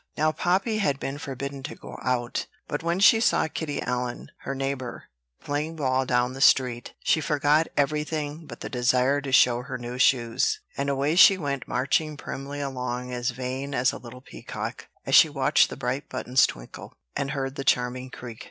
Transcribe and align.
Now 0.17 0.31
Poppy 0.31 0.79
had 0.79 0.99
been 0.99 1.19
forbidden 1.19 1.61
to 1.61 1.75
go 1.75 1.99
out; 2.01 2.47
but, 2.67 2.81
when 2.81 2.99
she 2.99 3.19
saw 3.19 3.47
Kitty 3.47 3.83
Allen, 3.83 4.31
her 4.39 4.55
neighbor, 4.55 5.09
playing 5.41 5.75
ball 5.75 6.07
down 6.07 6.33
the 6.33 6.41
street, 6.41 6.95
she 7.03 7.21
forgot 7.21 7.67
every 7.77 8.03
thing 8.03 8.47
but 8.47 8.61
the 8.61 8.67
desire 8.69 9.21
to 9.21 9.31
show 9.31 9.61
her 9.61 9.77
new 9.77 9.99
shoes; 9.99 10.59
and 10.75 10.89
away 10.89 11.15
she 11.15 11.37
went 11.37 11.67
marching 11.67 12.17
primly 12.17 12.59
along 12.59 13.11
as 13.11 13.29
vain 13.29 13.75
as 13.75 13.91
a 13.91 13.99
little 13.99 14.21
peacock, 14.21 14.87
as 15.05 15.13
she 15.13 15.29
watched 15.29 15.69
the 15.69 15.77
bright 15.77 16.09
buttons 16.09 16.47
twinkle, 16.47 16.95
and 17.15 17.29
heard 17.29 17.53
the 17.53 17.63
charming 17.63 18.09
creak. 18.09 18.39